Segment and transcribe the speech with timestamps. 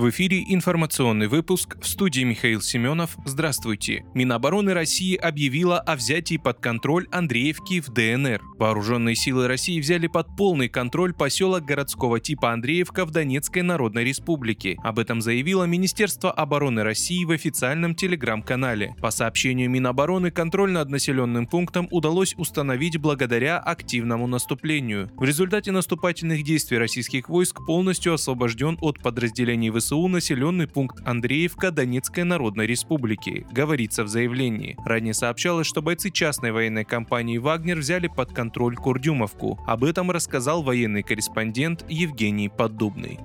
[0.00, 3.18] В эфире информационный выпуск в студии Михаил Семенов.
[3.26, 4.06] Здравствуйте.
[4.14, 8.40] Минобороны России объявила о взятии под контроль Андреевки в ДНР.
[8.58, 14.78] Вооруженные силы России взяли под полный контроль поселок городского типа Андреевка в Донецкой Народной Республике.
[14.82, 18.94] Об этом заявило Министерство обороны России в официальном телеграм-канале.
[19.02, 25.10] По сообщению Минобороны, контроль над населенным пунктом удалось установить благодаря активному наступлению.
[25.16, 31.72] В результате наступательных действий российских войск полностью освобожден от подразделений ВСУ ВСУ населенный пункт Андреевка
[31.72, 34.76] Донецкой Народной Республики, говорится в заявлении.
[34.84, 39.58] Ранее сообщалось, что бойцы частной военной компании «Вагнер» взяли под контроль Курдюмовку.
[39.66, 43.18] Об этом рассказал военный корреспондент Евгений Поддубный.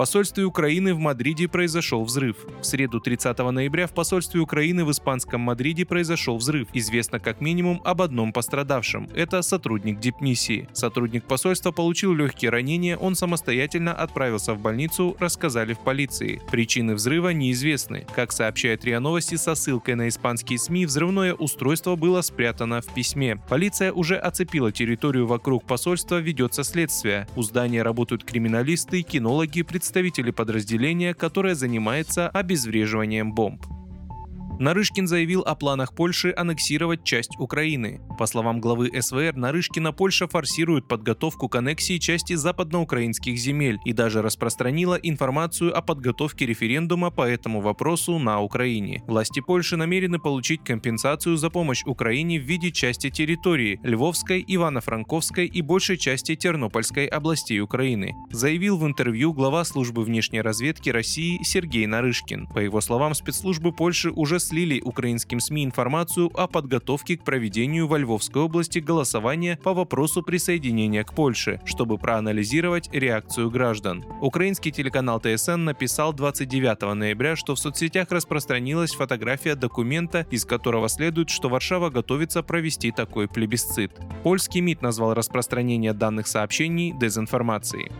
[0.00, 2.36] Посольстве Украины в Мадриде произошел взрыв.
[2.62, 6.68] В среду 30 ноября в посольстве Украины в испанском Мадриде произошел взрыв.
[6.72, 9.10] Известно как минимум об одном пострадавшем.
[9.14, 10.70] Это сотрудник дипмиссии.
[10.72, 16.40] Сотрудник посольства получил легкие ранения, он самостоятельно отправился в больницу, рассказали в полиции.
[16.50, 18.06] Причины взрыва неизвестны.
[18.16, 23.36] Как сообщает РИА Новости со ссылкой на испанские СМИ, взрывное устройство было спрятано в письме.
[23.50, 27.28] Полиция уже оцепила территорию вокруг посольства, ведется следствие.
[27.36, 29.89] У здания работают криминалисты, кинологи, представители
[30.32, 33.79] подразделения, которое занимается обезвреживанием бомб.
[34.60, 38.02] Нарышкин заявил о планах Польши аннексировать часть Украины.
[38.18, 44.20] По словам главы СВР, Нарышкина Польша форсирует подготовку к аннексии части западноукраинских земель и даже
[44.20, 49.02] распространила информацию о подготовке референдума по этому вопросу на Украине.
[49.06, 55.62] Власти Польши намерены получить компенсацию за помощь Украине в виде части территории Львовской, Ивано-Франковской и
[55.62, 62.48] большей части Тернопольской областей Украины, заявил в интервью глава службы внешней разведки России Сергей Нарышкин.
[62.48, 67.98] По его словам, спецслужбы Польши уже слили украинским СМИ информацию о подготовке к проведению во
[67.98, 74.04] Львовской области голосования по вопросу присоединения к Польше, чтобы проанализировать реакцию граждан.
[74.20, 81.30] Украинский телеканал ТСН написал 29 ноября, что в соцсетях распространилась фотография документа, из которого следует,
[81.30, 83.92] что Варшава готовится провести такой плебисцит.
[84.24, 87.92] Польский МИД назвал распространение данных сообщений дезинформацией.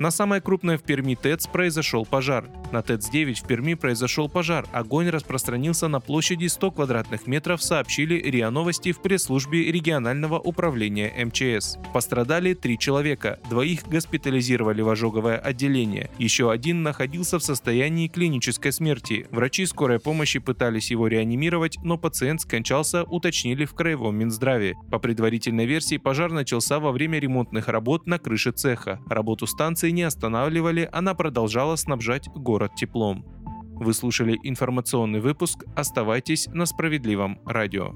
[0.00, 2.50] На самой крупной в Перми ТЭЦ произошел пожар.
[2.72, 4.66] На ТЭЦ-9 в Перми произошел пожар.
[4.72, 11.78] Огонь распространился на площади 100 квадратных метров, сообщили РИА Новости в пресс-службе регионального управления МЧС.
[11.92, 13.38] Пострадали три человека.
[13.48, 16.10] Двоих госпитализировали в ожоговое отделение.
[16.18, 19.28] Еще один находился в состоянии клинической смерти.
[19.30, 24.74] Врачи скорой помощи пытались его реанимировать, но пациент скончался, уточнили в Краевом Минздраве.
[24.90, 29.00] По предварительной версии, пожар начался во время ремонтных работ на крыше цеха.
[29.08, 33.24] Работу станции не останавливали, она продолжала снабжать город теплом.
[33.76, 35.64] Вы слушали информационный выпуск.
[35.74, 37.92] Оставайтесь на справедливом радио.